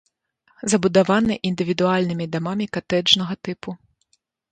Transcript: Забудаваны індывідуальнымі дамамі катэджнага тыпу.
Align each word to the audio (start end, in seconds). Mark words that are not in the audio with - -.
Забудаваны 0.71 1.33
індывідуальнымі 1.49 2.25
дамамі 2.37 2.65
катэджнага 2.79 3.33
тыпу. 3.49 3.69